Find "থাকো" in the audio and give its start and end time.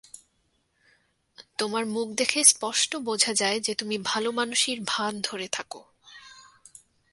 5.47-5.81